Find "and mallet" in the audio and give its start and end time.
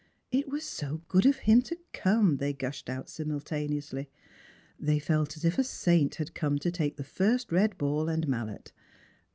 8.09-8.71